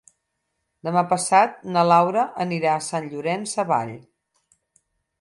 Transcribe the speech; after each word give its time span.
Demà 0.87 1.03
passat 1.11 1.61
na 1.77 1.85
Laura 1.91 2.25
anirà 2.49 2.75
a 2.79 2.83
Sant 2.89 3.09
Llorenç 3.13 3.57
Savall. 3.59 3.97